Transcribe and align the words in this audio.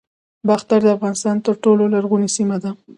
باختر 0.47 0.79
د 0.83 0.87
افغانستان 0.95 1.35
تر 1.45 1.55
ټولو 1.63 1.83
لرغونې 1.93 2.29
سیمه 2.37 2.57
ده 2.63 2.71